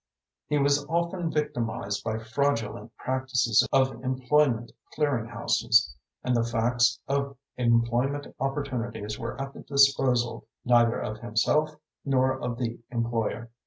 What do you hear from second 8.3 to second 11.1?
opportunities were at the disposal neither